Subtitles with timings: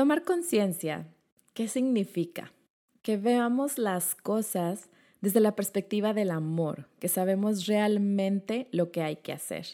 [0.00, 1.06] tomar conciencia,
[1.52, 2.54] ¿qué significa?
[3.02, 4.88] Que veamos las cosas
[5.20, 9.66] desde la perspectiva del amor, que sabemos realmente lo que hay que hacer.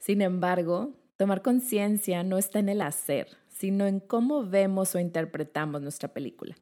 [0.00, 5.80] Sin embargo, tomar conciencia no está en el hacer, sino en cómo vemos o interpretamos
[5.82, 6.56] nuestra película.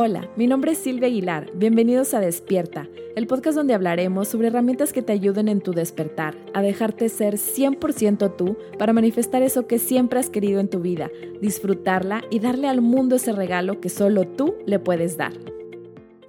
[0.00, 1.50] Hola, mi nombre es Silvia Aguilar.
[1.54, 6.36] Bienvenidos a Despierta, el podcast donde hablaremos sobre herramientas que te ayuden en tu despertar,
[6.54, 11.10] a dejarte ser 100% tú para manifestar eso que siempre has querido en tu vida,
[11.40, 15.32] disfrutarla y darle al mundo ese regalo que solo tú le puedes dar.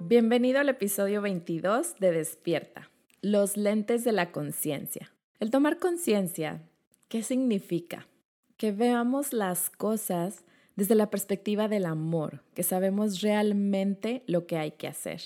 [0.00, 2.90] Bienvenido al episodio 22 de Despierta,
[3.22, 5.12] los lentes de la conciencia.
[5.38, 6.60] El tomar conciencia,
[7.06, 8.08] ¿qué significa?
[8.56, 10.42] Que veamos las cosas
[10.80, 15.20] desde la perspectiva del amor, que sabemos realmente lo que hay que hacer.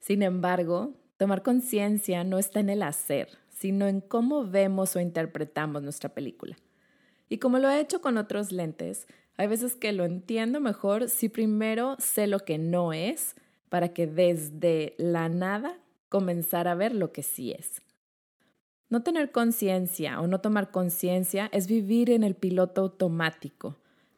[0.00, 5.82] Sin embargo, tomar conciencia no está en el hacer, sino en cómo vemos o interpretamos
[5.82, 6.56] nuestra película.
[7.28, 11.28] Y como lo he hecho con otros lentes, hay veces que lo entiendo mejor si
[11.28, 13.36] primero sé lo que no es,
[13.68, 17.82] para que desde la nada comenzar a ver lo que sí es.
[18.88, 23.76] No tener conciencia o no tomar conciencia es vivir en el piloto automático,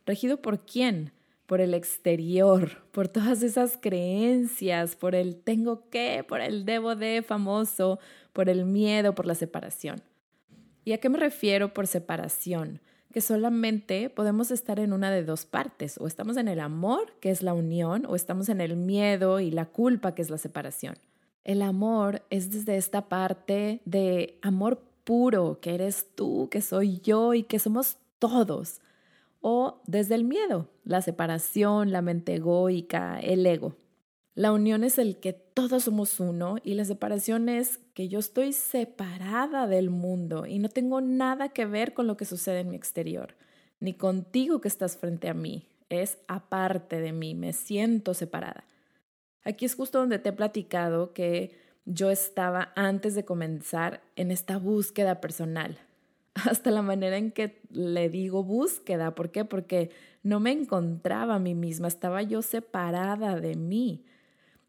[0.09, 1.13] ¿Regido por quién?
[1.45, 7.21] Por el exterior, por todas esas creencias, por el tengo que, por el debo de
[7.21, 7.99] famoso,
[8.33, 10.01] por el miedo, por la separación.
[10.83, 12.81] ¿Y a qué me refiero por separación?
[13.13, 17.29] Que solamente podemos estar en una de dos partes, o estamos en el amor, que
[17.29, 20.95] es la unión, o estamos en el miedo y la culpa, que es la separación.
[21.45, 27.35] El amor es desde esta parte de amor puro, que eres tú, que soy yo
[27.35, 28.81] y que somos todos
[29.41, 33.77] o desde el miedo, la separación, la mente egoica, el ego.
[34.35, 38.53] La unión es el que todos somos uno y la separación es que yo estoy
[38.53, 42.77] separada del mundo y no tengo nada que ver con lo que sucede en mi
[42.77, 43.35] exterior,
[43.81, 48.65] ni contigo que estás frente a mí, es aparte de mí, me siento separada.
[49.43, 54.59] Aquí es justo donde te he platicado que yo estaba antes de comenzar en esta
[54.59, 55.79] búsqueda personal,
[56.51, 59.15] hasta la manera en que le digo búsqueda.
[59.15, 59.45] ¿Por qué?
[59.45, 59.91] Porque
[60.23, 64.05] no me encontraba a mí misma, estaba yo separada de mí.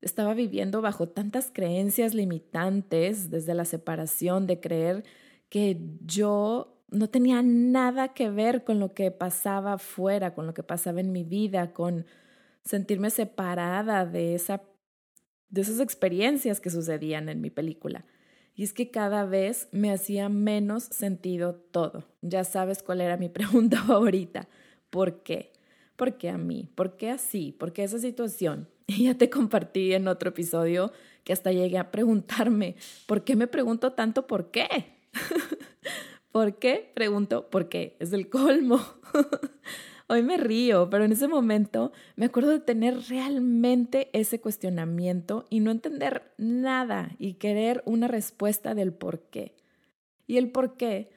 [0.01, 5.03] Estaba viviendo bajo tantas creencias limitantes desde la separación de creer
[5.49, 10.63] que yo no tenía nada que ver con lo que pasaba afuera, con lo que
[10.63, 12.05] pasaba en mi vida, con
[12.63, 14.63] sentirme separada de, esa,
[15.49, 18.05] de esas experiencias que sucedían en mi película.
[18.59, 22.03] Y es que cada vez me hacía menos sentido todo.
[22.21, 24.49] Ya sabes cuál era mi pregunta favorita.
[24.89, 25.53] ¿Por qué?
[25.95, 26.67] ¿Por qué a mí?
[26.75, 27.55] ¿Por qué así?
[27.57, 28.67] ¿Por qué esa situación?
[28.87, 30.91] Y ya te compartí en otro episodio
[31.23, 32.75] que hasta llegué a preguntarme,
[33.05, 34.67] ¿por qué me pregunto tanto por qué?
[36.33, 36.91] ¿Por qué?
[36.95, 37.95] Pregunto, ¿por qué?
[37.99, 38.81] Es el colmo.
[40.11, 45.59] Hoy me río, pero en ese momento me acuerdo de tener realmente ese cuestionamiento y
[45.59, 49.55] no entender nada y querer una respuesta del por qué.
[50.25, 51.11] Y el por qué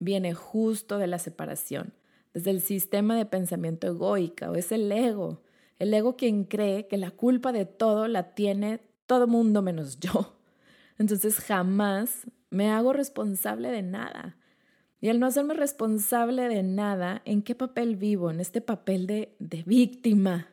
[0.00, 1.94] viene justo de la separación,
[2.34, 5.44] desde el sistema de pensamiento egoica o es el ego,
[5.78, 10.36] el ego quien cree que la culpa de todo la tiene todo mundo menos yo.
[10.98, 14.36] Entonces jamás me hago responsable de nada.
[15.02, 18.30] Y al no hacerme responsable de nada, ¿en qué papel vivo?
[18.30, 20.48] En este papel de, de víctima,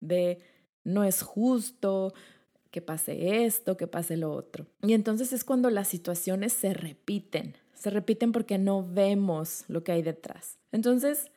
[0.00, 0.38] de
[0.84, 2.12] no es justo,
[2.72, 4.66] que pase esto, que pase lo otro.
[4.82, 9.92] Y entonces es cuando las situaciones se repiten, se repiten porque no vemos lo que
[9.92, 10.58] hay detrás.
[10.72, 11.30] Entonces,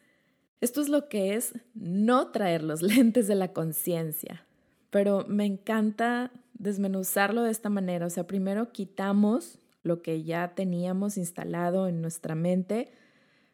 [0.61, 4.47] esto es lo que es no traer los lentes de la conciencia,
[4.89, 8.07] pero me encanta desmenuzarlo de esta manera.
[8.07, 12.91] O sea, primero quitamos lo que ya teníamos instalado en nuestra mente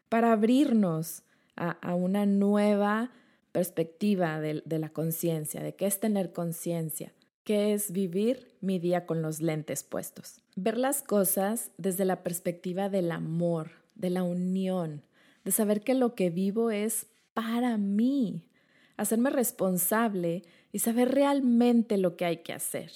[0.08, 1.22] para abrirnos
[1.56, 3.12] a, una nueva
[3.52, 7.12] perspectiva de, de la conciencia, de qué es tener conciencia,
[7.44, 10.42] qué es vivir mi día con los lentes puestos.
[10.56, 15.02] Ver las cosas desde la perspectiva del amor, de la unión,
[15.44, 18.48] de saber que lo que vivo es para mí,
[18.96, 20.42] hacerme responsable
[20.72, 22.90] y saber realmente lo que hay que hacer.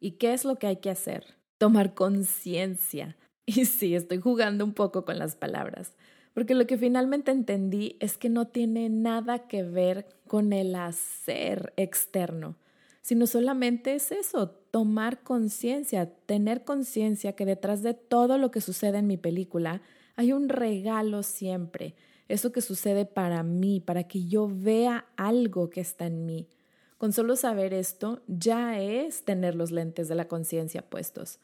[0.00, 1.37] ¿Y qué es lo que hay que hacer?
[1.58, 3.16] Tomar conciencia.
[3.50, 5.94] Y sí, estoy jugando un poco con las palabras,
[6.34, 11.72] porque lo que finalmente entendí es que no tiene nada que ver con el hacer
[11.78, 12.56] externo,
[13.00, 18.98] sino solamente es eso, tomar conciencia, tener conciencia que detrás de todo lo que sucede
[18.98, 19.80] en mi película
[20.14, 21.94] hay un regalo siempre,
[22.28, 26.48] eso que sucede para mí, para que yo vea algo que está en mí.
[26.98, 31.38] Con solo saber esto ya es tener los lentes de la conciencia puestos.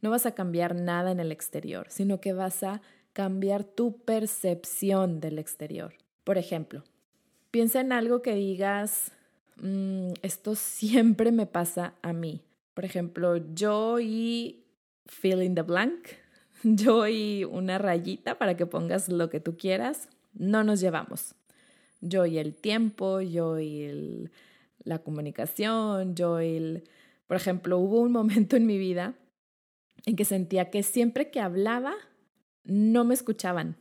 [0.00, 2.80] No vas a cambiar nada en el exterior, sino que vas a
[3.12, 5.94] cambiar tu percepción del exterior.
[6.24, 6.84] Por ejemplo,
[7.50, 9.10] Piensa en algo que digas,
[9.56, 12.42] mm, esto siempre me pasa a mí.
[12.74, 14.64] Por ejemplo, yo y
[15.06, 16.08] fill in the blank,
[16.62, 21.34] yo y una rayita para que pongas lo que tú quieras, no nos llevamos.
[22.00, 24.30] Yo y el tiempo, yo y
[24.84, 26.84] la comunicación, yo el...
[27.26, 29.14] Por ejemplo, hubo un momento en mi vida
[30.06, 31.94] en que sentía que siempre que hablaba,
[32.64, 33.76] no me escuchaban,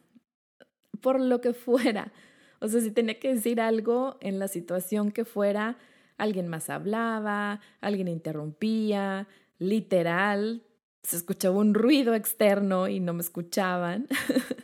[1.01, 2.11] por lo que fuera.
[2.59, 5.77] O sea, si tenía que decir algo en la situación que fuera,
[6.17, 9.27] alguien más hablaba, alguien interrumpía,
[9.59, 10.63] literal,
[11.03, 14.07] se escuchaba un ruido externo y no me escuchaban.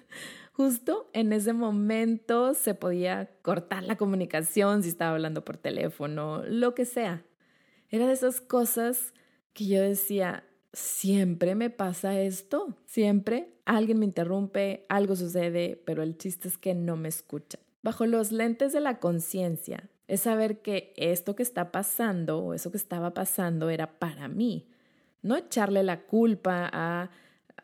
[0.56, 6.74] Justo en ese momento se podía cortar la comunicación si estaba hablando por teléfono, lo
[6.74, 7.26] que sea.
[7.90, 9.14] Era de esas cosas
[9.52, 16.18] que yo decía, siempre me pasa esto, siempre alguien me interrumpe, algo sucede, pero el
[16.18, 17.60] chiste es que no me escucha.
[17.84, 22.72] Bajo los lentes de la conciencia, es saber que esto que está pasando o eso
[22.72, 24.70] que estaba pasando era para mí.
[25.22, 27.10] No echarle la culpa a,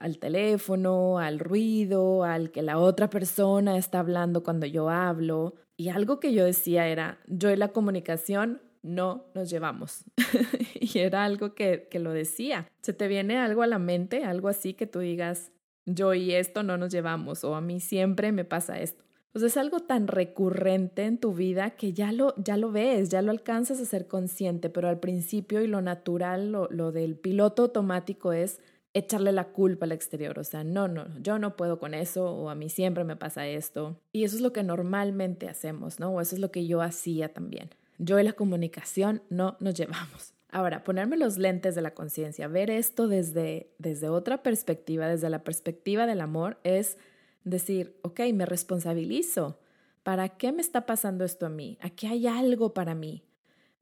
[0.01, 5.53] al teléfono, al ruido, al que la otra persona está hablando cuando yo hablo.
[5.77, 10.03] Y algo que yo decía era, yo y la comunicación no nos llevamos.
[10.79, 12.67] y era algo que, que lo decía.
[12.81, 15.51] ¿Se te viene algo a la mente, algo así que tú digas,
[15.85, 19.03] yo y esto no nos llevamos o a mí siempre me pasa esto?
[19.33, 23.21] Pues es algo tan recurrente en tu vida que ya lo, ya lo ves, ya
[23.21, 27.63] lo alcanzas a ser consciente, pero al principio y lo natural, lo, lo del piloto
[27.63, 28.59] automático es
[28.93, 32.49] echarle la culpa al exterior, o sea, no, no, yo no puedo con eso o
[32.49, 33.97] a mí siempre me pasa esto.
[34.11, 36.09] Y eso es lo que normalmente hacemos, ¿no?
[36.11, 37.69] O eso es lo que yo hacía también.
[37.97, 40.33] Yo y la comunicación no nos llevamos.
[40.49, 45.45] Ahora, ponerme los lentes de la conciencia, ver esto desde, desde otra perspectiva, desde la
[45.45, 46.97] perspectiva del amor, es
[47.45, 49.59] decir, ok, me responsabilizo.
[50.03, 51.77] ¿Para qué me está pasando esto a mí?
[51.79, 53.23] Aquí hay algo para mí.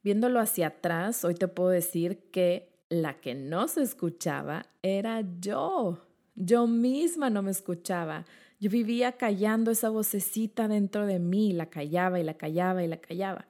[0.03, 6.05] Viéndolo hacia atrás, hoy te puedo decir que la que no se escuchaba era yo.
[6.35, 8.25] Yo misma no me escuchaba.
[8.59, 12.97] Yo vivía callando esa vocecita dentro de mí, la callaba y la callaba y la
[12.97, 13.45] callaba.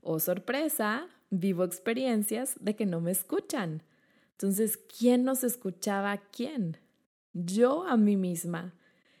[0.00, 3.82] Oh, sorpresa, vivo experiencias de que no me escuchan.
[4.32, 6.78] Entonces, ¿quién nos escuchaba a quién?
[7.32, 8.74] Yo a mí misma.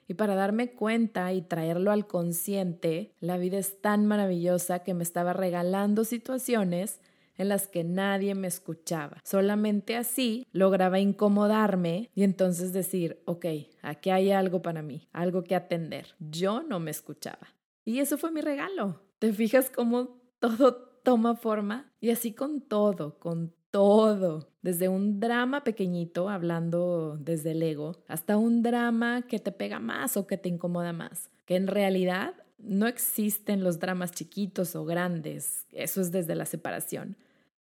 [0.06, 5.02] Y para darme cuenta y traerlo al consciente, la vida es tan maravillosa que me
[5.02, 7.00] estaba regalando situaciones
[7.36, 9.18] en las que nadie me escuchaba.
[9.24, 13.46] Solamente así lograba incomodarme y entonces decir, ok,
[13.82, 16.14] aquí hay algo para mí, algo que atender.
[16.18, 17.48] Yo no me escuchaba.
[17.84, 19.02] Y eso fue mi regalo.
[19.18, 21.92] ¿Te fijas cómo todo toma forma?
[22.00, 28.36] Y así con todo, con todo, desde un drama pequeñito, hablando desde el ego, hasta
[28.36, 32.34] un drama que te pega más o que te incomoda más, que en realidad
[32.64, 37.16] no existen los dramas chiquitos o grandes, eso es desde la separación.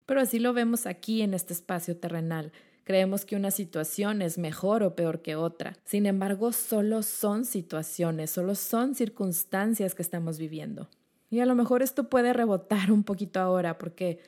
[0.06, 2.52] Pero así lo vemos aquí en este espacio terrenal.
[2.84, 5.78] Creemos que una situación es mejor o peor que otra.
[5.86, 10.90] Sin embargo, solo son situaciones, solo son circunstancias que estamos viviendo.
[11.30, 14.20] Y a lo mejor esto puede rebotar un poquito ahora porque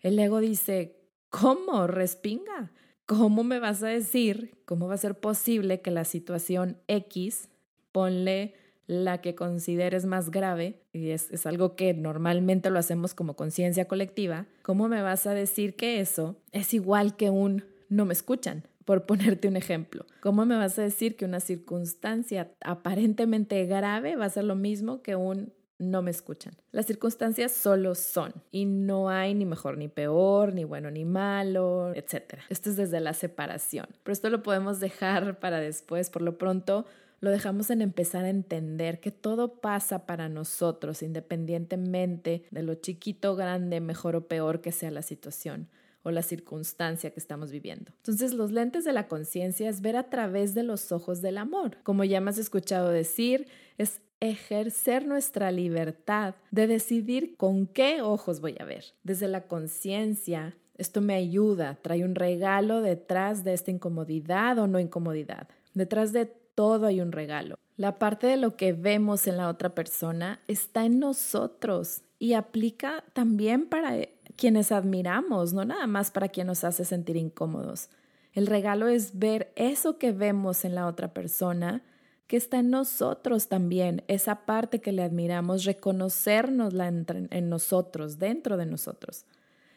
[0.00, 0.96] el ego dice,
[1.40, 1.86] ¿Cómo?
[1.86, 2.72] Respinga.
[3.04, 7.48] ¿Cómo me vas a decir, cómo va a ser posible que la situación X,
[7.92, 8.54] ponle
[8.86, 14.46] la que consideres más grave, y es, algo que normalmente lo hacemos como conciencia colectiva,
[14.62, 18.64] ¿cómo me vas a decir que eso es igual que un no me escuchan?
[18.84, 24.26] Por ponerte un ejemplo, ¿cómo me vas a decir que una circunstancia aparentemente grave va
[24.26, 26.54] a ser lo mismo que un no me escuchan.
[26.72, 31.92] Las circunstancias solo son y no hay ni mejor ni peor, ni bueno ni malo,
[31.94, 32.40] etc.
[32.48, 36.10] Esto es desde la separación, pero esto lo podemos dejar para después.
[36.10, 36.86] Por lo pronto,
[37.26, 43.34] lo dejamos en empezar a entender que todo pasa para nosotros independientemente de lo chiquito,
[43.34, 45.68] grande, mejor o peor que sea la situación
[46.04, 47.90] o la circunstancia que estamos viviendo.
[47.96, 51.78] Entonces, los lentes de la conciencia es ver a través de los ojos del amor.
[51.82, 58.40] Como ya me has escuchado decir, es ejercer nuestra libertad de decidir con qué ojos
[58.40, 58.84] voy a ver.
[59.02, 64.78] Desde la conciencia, esto me ayuda, trae un regalo detrás de esta incomodidad o no
[64.78, 65.48] incomodidad.
[65.74, 67.60] Detrás de todo hay un regalo.
[67.76, 73.04] La parte de lo que vemos en la otra persona está en nosotros y aplica
[73.12, 77.90] también para quienes admiramos, no nada más para quien nos hace sentir incómodos.
[78.32, 81.82] El regalo es ver eso que vemos en la otra persona
[82.26, 88.56] que está en nosotros también, esa parte que le admiramos, reconocernosla en, en nosotros, dentro
[88.56, 89.26] de nosotros.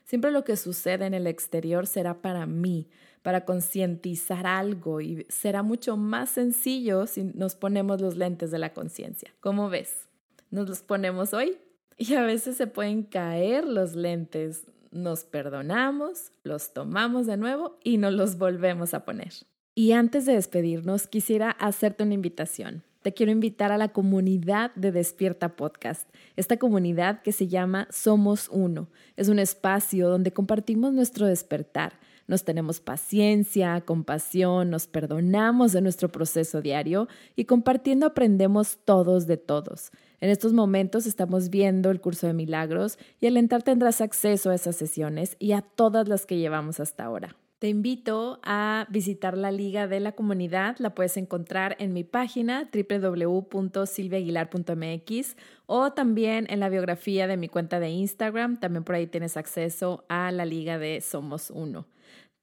[0.09, 2.89] Siempre lo que sucede en el exterior será para mí,
[3.21, 8.73] para concientizar algo y será mucho más sencillo si nos ponemos los lentes de la
[8.73, 9.31] conciencia.
[9.39, 10.07] ¿Cómo ves?
[10.49, 11.57] ¿Nos los ponemos hoy?
[11.99, 14.63] y a veces se pueden caer los lentes.
[14.91, 19.33] Nos perdonamos, los tomamos de nuevo y nos los volvemos a poner.
[19.75, 22.83] Y antes de despedirnos, quisiera hacerte una invitación.
[23.01, 28.49] Te quiero invitar a la comunidad de Despierta Podcast, esta comunidad que se llama Somos
[28.49, 28.89] Uno.
[29.15, 31.93] Es un espacio donde compartimos nuestro despertar,
[32.27, 39.37] nos tenemos paciencia, compasión, nos perdonamos de nuestro proceso diario y compartiendo aprendemos todos de
[39.37, 39.91] todos.
[40.19, 44.55] En estos momentos estamos viendo el curso de milagros y al entrar tendrás acceso a
[44.55, 47.37] esas sesiones y a todas las que llevamos hasta ahora.
[47.59, 50.77] Te invito a visitar la liga de la comunidad.
[50.79, 55.35] La puedes encontrar en mi página www.silviaguilar.mx
[55.65, 58.61] o también en la biografía de mi cuenta de Instagram.
[58.61, 61.85] También por ahí tienes acceso a la liga de Somos Uno.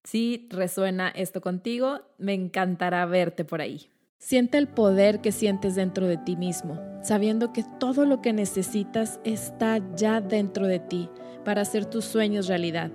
[0.05, 3.89] Si resuena esto contigo, me encantará verte por ahí.
[4.19, 9.19] Siente el poder que sientes dentro de ti mismo, sabiendo que todo lo que necesitas
[9.25, 11.09] está ya dentro de ti
[11.43, 12.93] para hacer tus sueños realidad.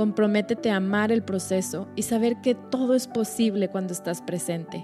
[0.00, 4.82] Comprométete a amar el proceso y saber que todo es posible cuando estás presente,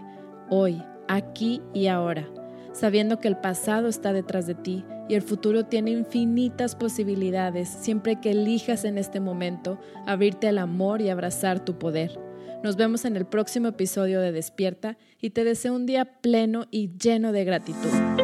[0.51, 2.29] hoy, aquí y ahora,
[2.75, 8.21] sabiendo que el pasado está detrás de ti y el futuro tiene infinitas posibilidades siempre
[8.21, 12.21] que elijas en este momento abrirte al amor y abrazar tu poder.
[12.63, 16.91] Nos vemos en el próximo episodio de Despierta y te deseo un día pleno y
[16.99, 18.16] lleno de gratitud.